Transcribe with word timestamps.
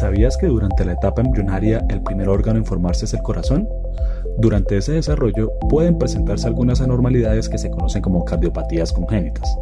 ¿Sabías 0.00 0.36
que 0.36 0.46
durante 0.46 0.84
la 0.84 0.94
etapa 0.94 1.22
embrionaria 1.22 1.86
el 1.88 2.02
primer 2.02 2.28
órgano 2.28 2.58
en 2.58 2.64
formarse 2.64 3.04
es 3.04 3.14
el 3.14 3.22
corazón? 3.22 3.68
Durante 4.38 4.76
ese 4.76 4.90
desarrollo 4.90 5.52
pueden 5.70 5.98
presentarse 5.98 6.48
algunas 6.48 6.80
anormalidades 6.80 7.48
que 7.48 7.58
se 7.58 7.70
conocen 7.70 8.02
como 8.02 8.24
cardiopatías 8.24 8.92
congénitas. 8.92 9.56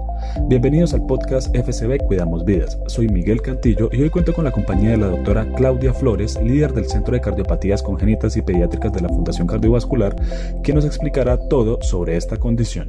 Bienvenidos 0.44 0.94
al 0.94 1.04
podcast 1.04 1.54
FCB 1.54 2.06
Cuidamos 2.06 2.46
Vidas. 2.46 2.78
Soy 2.86 3.08
Miguel 3.08 3.42
Cantillo 3.42 3.90
y 3.92 4.00
hoy 4.00 4.08
cuento 4.08 4.32
con 4.32 4.44
la 4.44 4.52
compañía 4.52 4.92
de 4.92 4.96
la 4.96 5.08
doctora 5.08 5.46
Claudia 5.54 5.92
Flores, 5.92 6.40
líder 6.42 6.72
del 6.72 6.86
Centro 6.86 7.12
de 7.12 7.20
Cardiopatías 7.20 7.82
Congénitas 7.82 8.34
y 8.38 8.40
Pediátricas 8.40 8.94
de 8.94 9.02
la 9.02 9.10
Fundación 9.10 9.46
Cardiovascular, 9.46 10.16
que 10.62 10.72
nos 10.72 10.86
explicará 10.86 11.36
todo 11.48 11.82
sobre 11.82 12.16
esta 12.16 12.38
condición. 12.38 12.88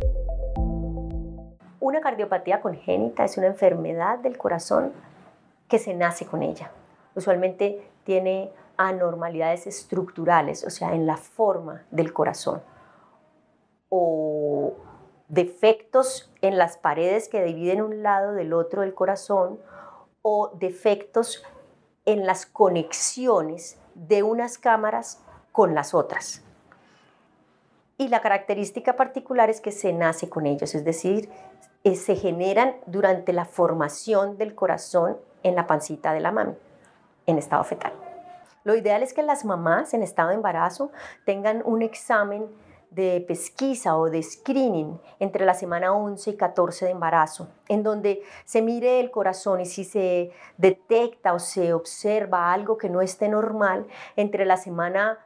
Una 1.81 1.99
cardiopatía 1.99 2.61
congénita 2.61 3.25
es 3.25 3.37
una 3.37 3.47
enfermedad 3.47 4.19
del 4.19 4.37
corazón 4.37 4.93
que 5.67 5.77
se 5.77 5.93
nace 5.93 6.25
con 6.25 6.41
ella. 6.41 6.71
Usualmente 7.15 7.87
tiene 8.03 8.51
anormalidades 8.77 9.67
estructurales, 9.67 10.63
o 10.63 10.69
sea, 10.69 10.93
en 10.93 11.05
la 11.05 11.17
forma 11.17 11.85
del 11.91 12.13
corazón, 12.13 12.61
o 13.89 14.73
defectos 15.27 16.31
en 16.41 16.57
las 16.57 16.77
paredes 16.77 17.29
que 17.29 17.43
dividen 17.43 17.81
un 17.81 18.03
lado 18.03 18.33
del 18.33 18.53
otro 18.53 18.81
del 18.81 18.93
corazón, 18.93 19.59
o 20.21 20.51
defectos 20.55 21.43
en 22.05 22.25
las 22.25 22.45
conexiones 22.45 23.77
de 23.95 24.23
unas 24.23 24.57
cámaras 24.57 25.21
con 25.51 25.75
las 25.75 25.93
otras. 25.93 26.43
Y 27.97 28.07
la 28.07 28.21
característica 28.21 28.95
particular 28.95 29.49
es 29.49 29.61
que 29.61 29.71
se 29.71 29.93
nace 29.93 30.29
con 30.29 30.45
ellos, 30.45 30.73
es 30.75 30.83
decir, 30.83 31.29
eh, 31.83 31.95
se 31.95 32.15
generan 32.15 32.75
durante 32.85 33.33
la 33.33 33.45
formación 33.45 34.37
del 34.37 34.55
corazón 34.55 35.17
en 35.43 35.55
la 35.55 35.67
pancita 35.67 36.13
de 36.13 36.21
la 36.21 36.31
mami, 36.31 36.55
en 37.25 37.37
estado 37.37 37.63
fetal. 37.63 37.93
Lo 38.63 38.75
ideal 38.75 39.03
es 39.03 39.13
que 39.13 39.23
las 39.23 39.43
mamás 39.43 39.93
en 39.93 40.03
estado 40.03 40.29
de 40.29 40.35
embarazo 40.35 40.91
tengan 41.25 41.61
un 41.65 41.81
examen 41.81 42.47
de 42.91 43.25
pesquisa 43.27 43.97
o 43.97 44.09
de 44.09 44.21
screening 44.21 44.99
entre 45.19 45.45
la 45.45 45.55
semana 45.55 45.93
11 45.93 46.29
y 46.29 46.37
14 46.37 46.85
de 46.85 46.91
embarazo, 46.91 47.49
en 47.67 47.81
donde 47.81 48.21
se 48.45 48.61
mire 48.61 48.99
el 48.99 49.09
corazón 49.09 49.61
y 49.61 49.65
si 49.65 49.83
se 49.83 50.31
detecta 50.57 51.33
o 51.33 51.39
se 51.39 51.73
observa 51.73 52.53
algo 52.53 52.77
que 52.77 52.89
no 52.89 53.01
esté 53.01 53.29
normal 53.29 53.87
entre 54.15 54.45
la 54.45 54.57
semana 54.57 55.17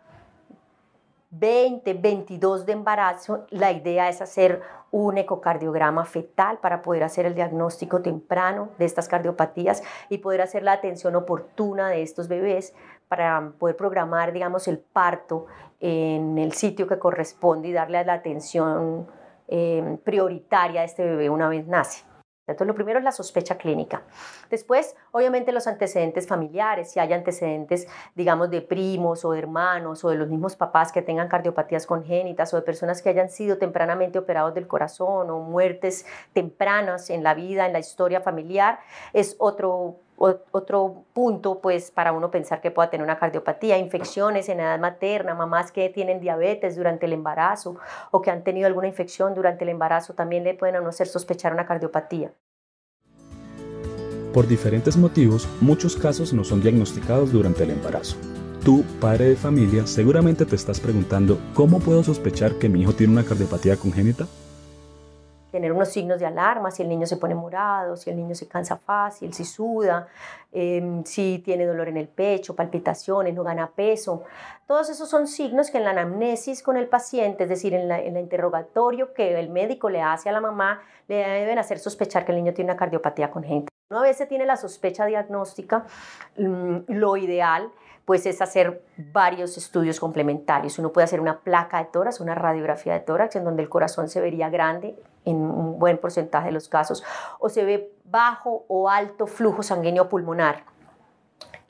20, 1.39 1.93
22 1.93 2.65
de 2.65 2.73
embarazo, 2.73 3.45
la 3.49 3.71
idea 3.71 4.09
es 4.09 4.21
hacer 4.21 4.61
un 4.91 5.17
ecocardiograma 5.17 6.05
fetal 6.05 6.59
para 6.59 6.81
poder 6.81 7.03
hacer 7.03 7.25
el 7.25 7.35
diagnóstico 7.35 8.01
temprano 8.01 8.69
de 8.77 8.85
estas 8.85 9.07
cardiopatías 9.07 9.83
y 10.09 10.19
poder 10.19 10.41
hacer 10.41 10.63
la 10.63 10.73
atención 10.73 11.15
oportuna 11.15 11.89
de 11.89 12.01
estos 12.01 12.27
bebés 12.27 12.73
para 13.07 13.51
poder 13.59 13.75
programar, 13.75 14.31
digamos, 14.31 14.67
el 14.67 14.79
parto 14.79 15.45
en 15.79 16.37
el 16.37 16.53
sitio 16.53 16.87
que 16.87 16.97
corresponde 16.97 17.67
y 17.67 17.73
darle 17.73 18.03
la 18.05 18.13
atención 18.13 19.07
eh, 19.47 19.97
prioritaria 20.03 20.81
a 20.81 20.83
este 20.83 21.03
bebé 21.03 21.29
una 21.29 21.49
vez 21.49 21.67
nace. 21.67 22.06
Entonces, 22.47 22.67
lo 22.67 22.75
primero 22.75 22.99
es 22.99 23.03
la 23.03 23.11
sospecha 23.11 23.57
clínica. 23.57 24.03
Después, 24.49 24.95
obviamente, 25.11 25.51
los 25.51 25.67
antecedentes 25.67 26.27
familiares, 26.27 26.91
si 26.91 26.99
hay 26.99 27.11
antecedentes, 27.11 27.87
digamos, 28.15 28.49
de 28.49 28.61
primos 28.61 29.25
o 29.25 29.31
de 29.33 29.39
hermanos 29.39 30.05
o 30.05 30.09
de 30.09 30.15
los 30.15 30.29
mismos 30.29 30.55
papás 30.55 30.91
que 30.93 31.01
tengan 31.01 31.27
cardiopatías 31.27 31.85
congénitas 31.85 32.53
o 32.53 32.57
de 32.57 32.63
personas 32.63 33.01
que 33.01 33.09
hayan 33.09 33.29
sido 33.29 33.57
tempranamente 33.57 34.17
operados 34.17 34.53
del 34.53 34.67
corazón 34.67 35.29
o 35.29 35.39
muertes 35.39 36.05
tempranas 36.33 37.09
en 37.09 37.21
la 37.21 37.33
vida, 37.33 37.65
en 37.65 37.73
la 37.73 37.79
historia 37.79 38.21
familiar, 38.21 38.79
es 39.13 39.35
otro 39.39 39.97
otro 40.17 41.03
punto, 41.13 41.59
pues, 41.59 41.91
para 41.91 42.11
uno 42.11 42.31
pensar 42.31 42.59
que 42.59 42.71
pueda 42.71 42.89
tener 42.89 43.03
una 43.03 43.19
cardiopatía, 43.19 43.77
infecciones 43.77 44.49
en 44.49 44.59
edad 44.59 44.79
materna, 44.79 45.35
mamás 45.35 45.71
que 45.71 45.89
tienen 45.89 46.19
diabetes 46.19 46.75
durante 46.75 47.05
el 47.05 47.13
embarazo 47.13 47.77
o 48.11 48.21
que 48.21 48.31
han 48.31 48.43
tenido 48.43 48.67
alguna 48.67 48.87
infección 48.87 49.35
durante 49.35 49.63
el 49.63 49.69
embarazo, 49.69 50.13
también 50.13 50.43
le 50.43 50.55
pueden 50.55 50.75
a 50.75 50.81
uno 50.81 50.89
hacer 50.89 51.07
sospechar 51.07 51.53
una 51.53 51.65
cardiopatía. 51.65 52.33
Por 54.33 54.47
diferentes 54.47 54.97
motivos, 54.97 55.47
muchos 55.61 55.95
casos 55.95 56.33
no 56.33 56.43
son 56.43 56.61
diagnosticados 56.61 57.31
durante 57.31 57.63
el 57.63 57.71
embarazo. 57.71 58.17
Tú, 58.63 58.83
padre 58.99 59.29
de 59.29 59.35
familia, 59.35 59.87
seguramente 59.87 60.45
te 60.45 60.55
estás 60.55 60.79
preguntando, 60.79 61.39
¿cómo 61.53 61.79
puedo 61.79 62.03
sospechar 62.03 62.55
que 62.55 62.69
mi 62.69 62.81
hijo 62.81 62.93
tiene 62.93 63.13
una 63.13 63.23
cardiopatía 63.23 63.77
congénita? 63.77 64.27
Tener 65.51 65.71
unos 65.71 65.89
signos 65.89 66.19
de 66.19 66.25
alarma, 66.25 66.71
si 66.71 66.83
el 66.83 66.89
niño 66.89 67.05
se 67.05 67.17
pone 67.17 67.35
morado, 67.35 67.95
si 67.95 68.09
el 68.09 68.17
niño 68.17 68.35
se 68.35 68.47
cansa 68.47 68.77
fácil, 68.77 69.33
si 69.33 69.45
suda, 69.45 70.07
em, 70.51 71.03
si 71.03 71.39
tiene 71.43 71.65
dolor 71.65 71.87
en 71.87 71.97
el 71.97 72.07
pecho, 72.07 72.55
palpitaciones, 72.55 73.33
no 73.33 73.43
gana 73.43 73.71
peso. 73.71 74.23
Todos 74.67 74.89
esos 74.89 75.09
son 75.09 75.27
signos 75.27 75.71
que 75.71 75.77
en 75.77 75.85
la 75.85 75.91
anamnesis 75.91 76.61
con 76.61 76.77
el 76.77 76.87
paciente, 76.87 77.43
es 77.43 77.49
decir, 77.49 77.73
en, 77.73 77.89
el 77.89 78.17
interrogatorio 78.17 79.13
que 79.13 79.39
el 79.39 79.49
médico 79.49 79.89
le 79.89 80.01
hace 80.01 80.29
a 80.29 80.33
la 80.33 80.41
mamá, 80.41 80.81
le 81.07 81.15
deben 81.15 81.57
hacer 81.59 81.79
sospechar 81.79 82.25
que 82.25 82.33
el 82.33 82.37
niño 82.37 82.53
tiene 82.53 82.71
una 82.71 82.77
cardiopatía 82.77 83.31
congénita. 83.31 83.69
Una 83.89 84.01
vez 84.01 84.17
se 84.17 84.25
tiene 84.25 84.45
la 84.45 84.57
sospecha 84.57 85.05
diagnóstica, 85.05 85.85
mm, 86.37 86.79
lo 86.89 87.15
ideal 87.15 87.71
pues 88.07 88.25
es 88.25 88.41
hacer 88.41 88.85
varios 89.11 89.57
estudios 89.57 89.99
complementarios. 89.99 90.79
Uno 90.79 90.93
puede 90.93 91.03
hacer 91.03 91.19
una 91.19 91.41
placa 91.41 91.79
de 91.79 91.85
tórax, 91.91 92.21
una 92.21 92.35
radiografía 92.35 92.93
de 92.93 93.01
tórax, 93.01 93.35
en 93.35 93.43
donde 93.43 93.61
el 93.61 93.67
corazón 93.67 94.07
se 94.07 94.21
vería 94.21 94.49
grande 94.49 94.95
en 95.25 95.35
un 95.35 95.77
buen 95.77 95.97
porcentaje 95.97 96.45
de 96.45 96.53
los 96.53 96.69
casos, 96.69 97.03
o 97.37 97.49
se 97.49 97.65
ve 97.65 97.91
bajo 98.05 98.63
o 98.69 98.89
alto 98.89 99.27
flujo 99.27 99.61
sanguíneo 99.61 100.07
pulmonar. 100.07 100.63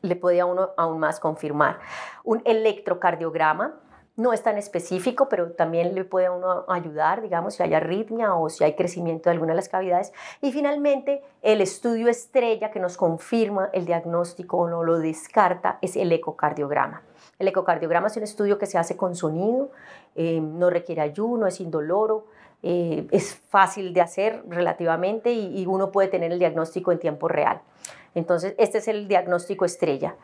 Le 0.03 0.15
puede 0.15 0.39
a 0.39 0.45
uno 0.45 0.69
aún 0.77 0.99
más 0.99 1.19
confirmar. 1.19 1.79
Un 2.23 2.43
electrocardiograma, 2.45 3.73
no 4.17 4.33
es 4.33 4.41
tan 4.41 4.57
específico, 4.57 5.29
pero 5.29 5.51
también 5.51 5.93
le 5.93 6.03
puede 6.03 6.25
a 6.25 6.31
uno 6.31 6.65
ayudar, 6.67 7.21
digamos, 7.21 7.53
si 7.53 7.63
hay 7.63 7.75
arritmia 7.75 8.33
o 8.33 8.49
si 8.49 8.63
hay 8.63 8.73
crecimiento 8.73 9.29
de 9.29 9.35
alguna 9.35 9.53
de 9.53 9.57
las 9.57 9.69
cavidades. 9.69 10.11
Y 10.41 10.51
finalmente, 10.51 11.21
el 11.43 11.61
estudio 11.61 12.09
estrella 12.09 12.71
que 12.71 12.79
nos 12.79 12.97
confirma 12.97 13.69
el 13.73 13.85
diagnóstico 13.85 14.57
o 14.57 14.67
no 14.67 14.83
lo 14.83 14.97
descarta 14.97 15.77
es 15.83 15.95
el 15.95 16.11
ecocardiograma. 16.11 17.03
El 17.37 17.47
ecocardiograma 17.47 18.07
es 18.07 18.17
un 18.17 18.23
estudio 18.23 18.57
que 18.57 18.65
se 18.65 18.79
hace 18.79 18.97
con 18.97 19.15
sonido, 19.15 19.69
eh, 20.15 20.41
no 20.41 20.71
requiere 20.71 21.01
ayuno, 21.01 21.45
es 21.45 21.61
indoloro, 21.61 22.25
eh, 22.63 23.07
es 23.11 23.35
fácil 23.35 23.93
de 23.93 24.01
hacer 24.01 24.43
relativamente 24.47 25.31
y, 25.31 25.61
y 25.61 25.67
uno 25.67 25.91
puede 25.91 26.07
tener 26.07 26.31
el 26.31 26.39
diagnóstico 26.39 26.91
en 26.91 26.97
tiempo 26.97 27.27
real. 27.27 27.61
Entonces, 28.15 28.55
este 28.57 28.79
es 28.79 28.87
el 28.87 29.07
diagnóstico 29.07 29.63
estrella. 29.63 30.15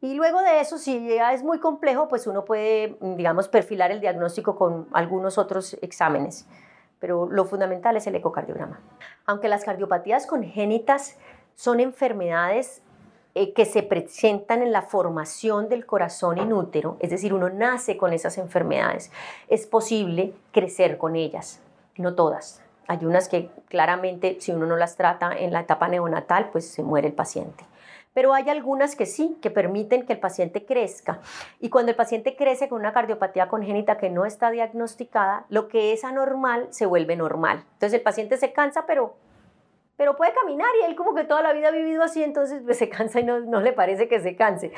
Y 0.00 0.14
luego 0.14 0.40
de 0.42 0.60
eso, 0.60 0.78
si 0.78 1.08
ya 1.08 1.32
es 1.32 1.42
muy 1.42 1.58
complejo, 1.58 2.08
pues 2.08 2.28
uno 2.28 2.44
puede, 2.44 2.96
digamos, 3.00 3.48
perfilar 3.48 3.90
el 3.90 4.00
diagnóstico 4.00 4.54
con 4.56 4.86
algunos 4.92 5.38
otros 5.38 5.76
exámenes. 5.82 6.46
Pero 7.00 7.28
lo 7.28 7.44
fundamental 7.44 7.96
es 7.96 8.06
el 8.06 8.14
ecocardiograma. 8.14 8.80
Aunque 9.26 9.48
las 9.48 9.64
cardiopatías 9.64 10.26
congénitas 10.26 11.16
son 11.56 11.80
enfermedades 11.80 12.80
eh, 13.34 13.52
que 13.52 13.64
se 13.64 13.82
presentan 13.82 14.62
en 14.62 14.70
la 14.70 14.82
formación 14.82 15.68
del 15.68 15.84
corazón 15.84 16.38
inútero, 16.38 16.96
es 17.00 17.10
decir, 17.10 17.34
uno 17.34 17.50
nace 17.50 17.96
con 17.96 18.12
esas 18.12 18.38
enfermedades, 18.38 19.10
es 19.48 19.66
posible 19.66 20.32
crecer 20.52 20.96
con 20.96 21.16
ellas, 21.16 21.60
no 21.96 22.14
todas. 22.14 22.62
Hay 22.86 23.04
unas 23.04 23.28
que 23.28 23.50
claramente, 23.68 24.38
si 24.40 24.52
uno 24.52 24.66
no 24.66 24.76
las 24.76 24.96
trata 24.96 25.36
en 25.36 25.52
la 25.52 25.60
etapa 25.60 25.88
neonatal, 25.88 26.50
pues 26.50 26.70
se 26.70 26.82
muere 26.82 27.08
el 27.08 27.14
paciente 27.14 27.64
pero 28.18 28.34
hay 28.34 28.50
algunas 28.50 28.96
que 28.96 29.06
sí, 29.06 29.38
que 29.40 29.48
permiten 29.48 30.04
que 30.04 30.12
el 30.12 30.18
paciente 30.18 30.66
crezca. 30.66 31.20
Y 31.60 31.70
cuando 31.70 31.92
el 31.92 31.96
paciente 31.96 32.34
crece 32.34 32.68
con 32.68 32.80
una 32.80 32.92
cardiopatía 32.92 33.46
congénita 33.46 33.96
que 33.96 34.10
no 34.10 34.24
está 34.24 34.50
diagnosticada, 34.50 35.46
lo 35.50 35.68
que 35.68 35.92
es 35.92 36.02
anormal 36.02 36.66
se 36.70 36.84
vuelve 36.84 37.14
normal. 37.14 37.62
Entonces 37.74 37.96
el 37.96 38.02
paciente 38.02 38.36
se 38.36 38.52
cansa, 38.52 38.86
pero 38.88 39.14
pero 39.98 40.16
puede 40.16 40.32
caminar 40.32 40.70
y 40.80 40.84
él 40.86 40.96
como 40.96 41.14
que 41.14 41.24
toda 41.24 41.42
la 41.42 41.52
vida 41.52 41.68
ha 41.68 41.72
vivido 41.72 42.02
así, 42.02 42.22
entonces 42.22 42.62
pues, 42.64 42.78
se 42.78 42.88
cansa 42.88 43.20
y 43.20 43.24
no, 43.24 43.40
no 43.40 43.60
le 43.60 43.72
parece 43.72 44.08
que 44.08 44.20
se 44.20 44.36
canse. 44.36 44.72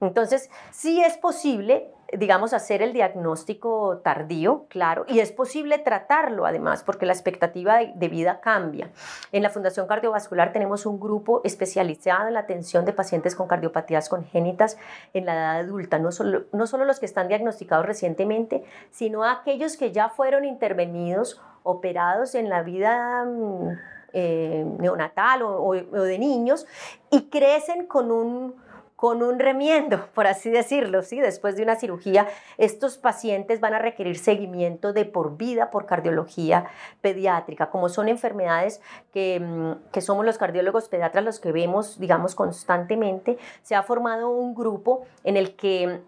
Entonces, 0.00 0.48
sí 0.70 1.02
es 1.02 1.16
posible, 1.16 1.90
digamos, 2.12 2.52
hacer 2.52 2.82
el 2.82 2.92
diagnóstico 2.92 3.98
tardío, 4.04 4.66
claro, 4.68 5.04
y 5.08 5.18
es 5.18 5.32
posible 5.32 5.78
tratarlo 5.78 6.46
además, 6.46 6.84
porque 6.84 7.06
la 7.06 7.14
expectativa 7.14 7.78
de, 7.78 8.08
vida 8.08 8.40
cambia. 8.40 8.90
En 9.32 9.42
la 9.42 9.50
Fundación 9.50 9.88
Cardiovascular 9.88 10.52
tenemos 10.52 10.86
un 10.86 11.00
grupo 11.00 11.40
especializado 11.44 12.28
en 12.28 12.34
la 12.34 12.40
atención 12.40 12.84
de 12.84 12.92
pacientes 12.92 13.34
con 13.34 13.48
cardiopatías 13.48 14.08
congénitas 14.08 14.78
en 15.14 15.26
la 15.26 15.34
edad 15.34 15.56
adulta, 15.60 15.98
no 15.98 16.12
solo, 16.12 16.44
no 16.52 16.66
solo 16.66 16.84
los 16.84 17.00
que 17.00 17.06
están 17.06 17.26
diagnosticados 17.26 17.86
recientemente, 17.86 18.64
sino 18.90 19.24
aquellos 19.24 19.76
que 19.76 19.92
ya 19.92 20.10
fueron 20.10 20.44
intervenidos, 20.44 21.40
operados 21.64 22.34
en 22.34 22.48
la 22.48 22.62
vida 22.62 23.24
mm, 23.24 23.97
eh, 24.12 24.64
neonatal 24.78 25.42
o, 25.42 25.72
de 25.72 26.18
niños 26.18 26.66
y 27.10 27.22
crecen 27.24 27.86
con 27.86 28.10
un, 28.10 28.54
con 28.96 29.22
un 29.22 29.38
remiendo, 29.38 30.06
por 30.14 30.26
así 30.26 30.50
decirlo, 30.50 31.02
¿sí? 31.02 31.20
Después 31.20 31.56
de 31.56 31.62
una 31.62 31.76
cirugía, 31.76 32.26
estos 32.56 32.98
pacientes 32.98 33.60
van 33.60 33.74
a 33.74 33.78
requerir 33.78 34.18
seguimiento 34.18 34.92
de 34.92 35.04
por 35.04 35.36
vida 35.36 35.70
por 35.70 35.86
cardiología 35.86 36.66
pediátrica, 37.00 37.70
como 37.70 37.88
son 37.88 38.08
enfermedades 38.08 38.80
que, 39.12 39.40
mm, 39.40 39.90
que 39.92 40.00
somos 40.00 40.24
los 40.24 40.38
cardiólogos 40.38 40.88
pediatras 40.88 41.24
los 41.24 41.38
que 41.38 41.52
vemos, 41.52 41.98
digamos, 41.98 42.34
constantemente, 42.34 43.38
se 43.62 43.74
ha 43.74 43.82
formado 43.82 44.30
un 44.30 44.54
grupo 44.54 45.02
en 45.24 45.36
el 45.36 45.54
que 45.54 46.00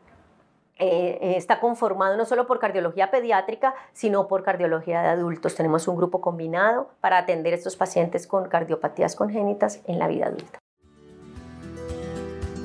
eh, 0.80 1.36
está 1.36 1.60
conformado 1.60 2.16
no 2.16 2.24
solo 2.24 2.46
por 2.46 2.58
cardiología 2.58 3.10
pediátrica, 3.10 3.74
sino 3.92 4.28
por 4.28 4.42
cardiología 4.42 5.02
de 5.02 5.08
adultos. 5.08 5.54
Tenemos 5.54 5.86
un 5.86 5.96
grupo 5.96 6.22
combinado 6.22 6.88
para 7.00 7.18
atender 7.18 7.52
a 7.52 7.56
estos 7.56 7.76
pacientes 7.76 8.26
con 8.26 8.48
cardiopatías 8.48 9.14
congénitas 9.14 9.82
en 9.86 9.98
la 9.98 10.08
vida 10.08 10.26
adulta. 10.26 10.58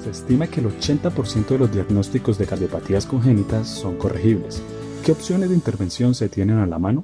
Se 0.01 0.11
estima 0.11 0.47
que 0.47 0.61
el 0.61 0.67
80% 0.67 1.47
de 1.47 1.57
los 1.57 1.73
diagnósticos 1.73 2.37
de 2.37 2.45
cardiopatías 2.45 3.05
congénitas 3.05 3.67
son 3.67 3.97
corregibles. 3.97 4.63
¿Qué 5.05 5.11
opciones 5.11 5.49
de 5.49 5.55
intervención 5.55 6.15
se 6.15 6.29
tienen 6.29 6.59
a 6.59 6.65
la 6.65 6.79
mano? 6.79 7.03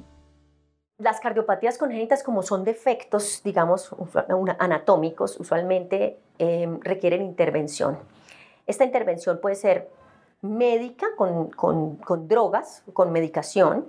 Las 0.96 1.20
cardiopatías 1.20 1.76
congénitas, 1.76 2.22
como 2.22 2.42
son 2.42 2.64
defectos, 2.64 3.42
digamos, 3.44 3.94
anatómicos, 4.58 5.38
usualmente 5.38 6.20
eh, 6.38 6.68
requieren 6.80 7.22
intervención. 7.22 7.98
Esta 8.66 8.84
intervención 8.84 9.40
puede 9.42 9.56
ser 9.56 9.90
médica 10.42 11.06
con, 11.16 11.50
con, 11.50 11.96
con 11.96 12.28
drogas, 12.28 12.82
con 12.92 13.12
medicación, 13.12 13.86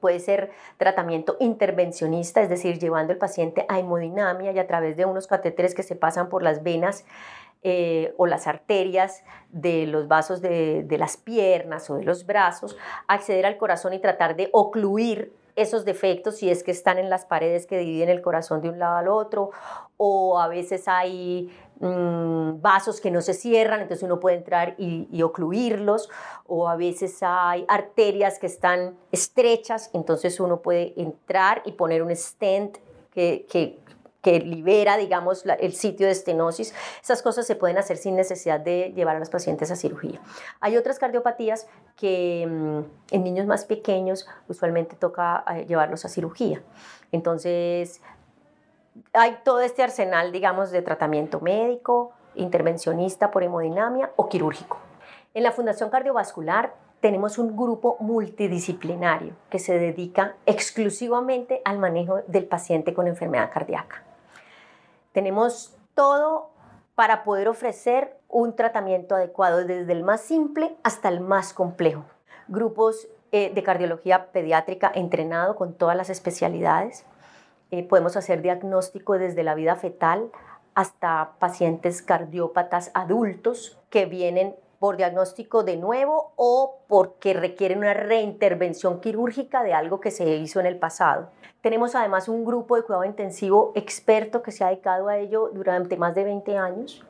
puede 0.00 0.20
ser 0.20 0.52
tratamiento 0.76 1.36
intervencionista, 1.40 2.42
es 2.42 2.48
decir, 2.48 2.78
llevando 2.78 3.12
al 3.12 3.18
paciente 3.18 3.64
a 3.68 3.78
hemodinamia 3.78 4.52
y 4.52 4.58
a 4.58 4.66
través 4.66 4.96
de 4.96 5.04
unos 5.04 5.26
catéteres 5.26 5.74
que 5.74 5.82
se 5.82 5.96
pasan 5.96 6.28
por 6.28 6.42
las 6.42 6.62
venas 6.62 7.04
eh, 7.62 8.14
o 8.16 8.26
las 8.26 8.46
arterias 8.46 9.24
de 9.50 9.86
los 9.86 10.06
vasos 10.06 10.40
de, 10.40 10.84
de, 10.84 10.98
las 10.98 11.16
piernas 11.16 11.90
o 11.90 11.96
de 11.96 12.04
los 12.04 12.26
brazos, 12.26 12.76
acceder 13.08 13.46
al 13.46 13.56
corazón 13.56 13.94
y 13.94 13.98
tratar 13.98 14.36
de 14.36 14.50
ocluir 14.52 15.32
esos 15.56 15.84
defectos 15.84 16.36
si 16.36 16.50
es 16.50 16.62
que 16.62 16.70
están 16.70 16.98
en 16.98 17.10
las 17.10 17.24
paredes 17.24 17.66
que 17.66 17.78
dividen 17.78 18.08
el 18.08 18.22
corazón 18.22 18.60
de 18.60 18.68
un 18.68 18.78
lado 18.78 18.96
al 18.96 19.08
otro, 19.08 19.50
o 19.96 20.38
a 20.38 20.48
veces 20.48 20.86
hay 20.86 21.50
mm, 21.80 22.60
vasos 22.60 23.00
que 23.00 23.10
no 23.10 23.22
se 23.22 23.34
cierran, 23.34 23.80
entonces 23.80 24.04
uno 24.04 24.20
puede 24.20 24.36
entrar 24.36 24.74
y, 24.78 25.08
y, 25.10 25.22
ocluirlos, 25.22 26.10
o 26.46 26.68
a 26.68 26.76
veces 26.76 27.18
hay 27.22 27.64
arterias 27.68 28.38
que 28.38 28.46
están 28.46 28.96
estrechas, 29.10 29.90
entonces 29.94 30.38
uno 30.38 30.60
puede 30.60 30.92
entrar 31.00 31.62
y 31.64 31.72
poner 31.72 32.02
un 32.02 32.14
stent 32.14 32.78
que, 33.10 33.46
que 33.50 33.80
que 34.22 34.40
libera, 34.40 34.96
digamos, 34.96 35.44
el 35.60 35.72
sitio 35.74 36.06
de 36.06 36.12
estenosis. 36.12 36.74
Esas 37.02 37.22
cosas 37.22 37.46
se 37.46 37.54
pueden 37.54 37.78
hacer 37.78 37.96
sin 37.96 38.16
necesidad 38.16 38.58
de 38.58 38.92
llevar 38.94 39.16
a 39.16 39.18
los 39.18 39.30
pacientes 39.30 39.70
a 39.70 39.76
cirugía. 39.76 40.20
Hay 40.60 40.76
otras 40.76 40.98
cardiopatías 40.98 41.66
que 41.96 42.46
mm, 42.48 43.14
en 43.14 43.24
niños 43.24 43.46
más 43.46 43.64
pequeños 43.64 44.26
usualmente 44.48 44.96
toca 44.96 45.44
eh, 45.54 45.66
llevarlos 45.66 46.04
a 46.04 46.08
cirugía. 46.08 46.62
Entonces, 47.12 48.00
hay 49.12 49.38
todo 49.44 49.60
este 49.60 49.82
arsenal, 49.82 50.32
digamos, 50.32 50.70
de 50.70 50.82
tratamiento 50.82 51.40
médico, 51.40 52.12
intervencionista 52.34 53.30
por 53.30 53.42
hemodinamia 53.42 54.10
o 54.16 54.28
quirúrgico. 54.28 54.78
En 55.34 55.42
la 55.42 55.52
Fundación 55.52 55.90
Cardiovascular 55.90 56.74
tenemos 57.00 57.38
un 57.38 57.56
grupo 57.56 57.96
multidisciplinario 58.00 59.34
que 59.50 59.58
se 59.58 59.78
dedica 59.78 60.34
exclusivamente 60.46 61.60
al 61.64 61.78
manejo 61.78 62.22
del 62.26 62.46
paciente 62.46 62.94
con 62.94 63.06
enfermedad 63.06 63.50
cardíaca. 63.52 64.05
Tenemos 65.16 65.74
todo 65.94 66.50
para 66.94 67.24
poder 67.24 67.48
ofrecer 67.48 68.18
un 68.28 68.54
tratamiento 68.54 69.14
adecuado 69.14 69.64
desde 69.64 69.90
el 69.90 70.02
más 70.02 70.20
simple 70.20 70.76
hasta 70.82 71.08
el 71.08 71.20
más 71.20 71.54
complejo. 71.54 72.04
Grupos 72.48 73.08
eh, 73.32 73.50
de 73.54 73.62
cardiología 73.62 74.26
pediátrica 74.26 74.92
entrenado 74.94 75.56
con 75.56 75.72
todas 75.72 75.96
las 75.96 76.10
especialidades. 76.10 77.06
Eh, 77.70 77.82
podemos 77.82 78.14
hacer 78.18 78.42
diagnóstico 78.42 79.16
desde 79.16 79.42
la 79.42 79.54
vida 79.54 79.74
fetal 79.76 80.30
hasta 80.74 81.32
pacientes 81.38 82.02
cardiópatas 82.02 82.90
adultos 82.92 83.78
que 83.88 84.04
vienen 84.04 84.54
por 84.78 84.98
diagnóstico 84.98 85.64
de 85.64 85.78
nuevo 85.78 86.34
o 86.36 86.80
porque 86.88 87.32
requieren 87.32 87.78
una 87.78 87.94
reintervención 87.94 89.00
quirúrgica 89.00 89.62
de 89.62 89.72
algo 89.72 89.98
que 89.98 90.10
se 90.10 90.36
hizo 90.36 90.60
en 90.60 90.66
el 90.66 90.78
pasado. 90.78 91.30
Tenemos 91.66 91.96
además 91.96 92.28
un 92.28 92.44
grupo 92.44 92.76
de 92.76 92.84
cuidado 92.84 93.04
intensivo 93.04 93.72
experto 93.74 94.40
que 94.40 94.52
se 94.52 94.62
ha 94.62 94.68
dedicado 94.68 95.08
a 95.08 95.18
ello 95.18 95.50
durante 95.52 95.96
más 95.96 96.14
de 96.14 96.22
20 96.22 96.56
años. 96.56 97.04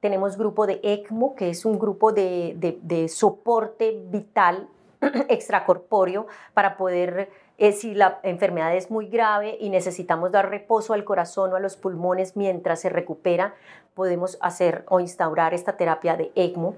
Tenemos 0.00 0.36
grupo 0.36 0.66
de 0.66 0.80
ECMO, 0.82 1.36
que 1.36 1.50
es 1.50 1.64
un 1.64 1.78
grupo 1.78 2.10
de, 2.10 2.56
de, 2.56 2.80
de 2.82 3.08
soporte 3.08 4.02
vital 4.06 4.66
extracorpóreo 5.28 6.26
para 6.52 6.76
poder 6.76 7.30
eh, 7.62 7.70
si 7.70 7.94
la 7.94 8.18
enfermedad 8.24 8.74
es 8.74 8.90
muy 8.90 9.06
grave 9.06 9.56
y 9.60 9.70
necesitamos 9.70 10.32
dar 10.32 10.50
reposo 10.50 10.94
al 10.94 11.04
corazón 11.04 11.52
o 11.52 11.54
a 11.54 11.60
los 11.60 11.76
pulmones 11.76 12.36
mientras 12.36 12.80
se 12.80 12.88
recupera, 12.88 13.54
podemos 13.94 14.36
hacer 14.40 14.84
o 14.88 14.98
instaurar 14.98 15.54
esta 15.54 15.76
terapia 15.76 16.16
de 16.16 16.32
ECMO. 16.34 16.74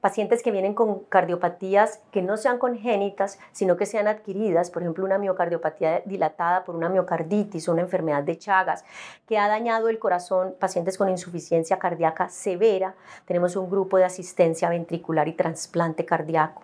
Pacientes 0.00 0.44
que 0.44 0.52
vienen 0.52 0.74
con 0.74 1.00
cardiopatías 1.00 2.02
que 2.12 2.22
no 2.22 2.36
sean 2.36 2.60
congénitas, 2.60 3.40
sino 3.50 3.76
que 3.76 3.84
sean 3.84 4.06
adquiridas, 4.06 4.70
por 4.70 4.82
ejemplo, 4.82 5.04
una 5.04 5.18
miocardiopatía 5.18 6.02
dilatada 6.04 6.64
por 6.64 6.76
una 6.76 6.88
miocarditis 6.88 7.66
una 7.66 7.82
enfermedad 7.82 8.22
de 8.22 8.38
Chagas, 8.38 8.84
que 9.26 9.38
ha 9.38 9.48
dañado 9.48 9.88
el 9.88 9.98
corazón, 9.98 10.54
pacientes 10.60 10.98
con 10.98 11.08
insuficiencia 11.08 11.80
cardíaca 11.80 12.28
severa. 12.28 12.94
Tenemos 13.24 13.56
un 13.56 13.68
grupo 13.68 13.96
de 13.96 14.04
asistencia 14.04 14.68
ventricular 14.68 15.26
y 15.26 15.32
trasplante 15.32 16.04
cardíaco. 16.04 16.62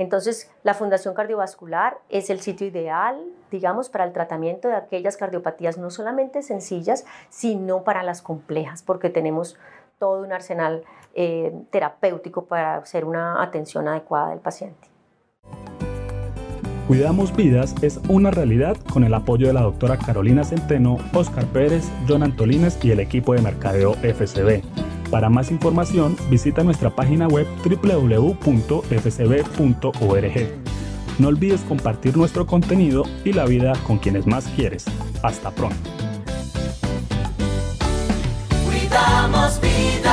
Entonces, 0.00 0.50
la 0.62 0.72
Fundación 0.72 1.12
Cardiovascular 1.12 1.98
es 2.08 2.30
el 2.30 2.40
sitio 2.40 2.66
ideal, 2.66 3.22
digamos, 3.50 3.90
para 3.90 4.04
el 4.04 4.14
tratamiento 4.14 4.66
de 4.66 4.74
aquellas 4.74 5.18
cardiopatías 5.18 5.76
no 5.76 5.90
solamente 5.90 6.40
sencillas, 6.40 7.04
sino 7.28 7.84
para 7.84 8.02
las 8.02 8.22
complejas, 8.22 8.82
porque 8.82 9.10
tenemos 9.10 9.58
todo 9.98 10.22
un 10.22 10.32
arsenal 10.32 10.84
eh, 11.14 11.52
terapéutico 11.70 12.46
para 12.46 12.76
hacer 12.76 13.04
una 13.04 13.42
atención 13.42 13.88
adecuada 13.88 14.30
del 14.30 14.38
paciente. 14.38 14.88
Cuidamos 16.86 17.36
Vidas 17.36 17.74
es 17.82 18.00
una 18.08 18.30
realidad 18.30 18.78
con 18.90 19.04
el 19.04 19.12
apoyo 19.12 19.48
de 19.48 19.52
la 19.52 19.60
doctora 19.60 19.98
Carolina 19.98 20.44
Centeno, 20.44 20.96
Oscar 21.12 21.44
Pérez, 21.44 21.92
John 22.08 22.22
Antolines 22.22 22.82
y 22.82 22.90
el 22.90 23.00
equipo 23.00 23.34
de 23.34 23.42
mercadeo 23.42 23.92
FCB. 23.96 24.62
Para 25.10 25.28
más 25.28 25.50
información, 25.50 26.16
visita 26.30 26.62
nuestra 26.62 26.90
página 26.90 27.26
web 27.26 27.46
www.fcb.org. 27.64 28.40
No 31.18 31.28
olvides 31.28 31.60
compartir 31.62 32.16
nuestro 32.16 32.46
contenido 32.46 33.02
y 33.24 33.32
la 33.32 33.44
vida 33.44 33.72
con 33.86 33.98
quienes 33.98 34.26
más 34.26 34.46
quieres. 34.56 34.84
Hasta 35.22 35.50
pronto. 35.50 35.90
Cuidamos 38.64 39.60
vidas. 39.60 40.09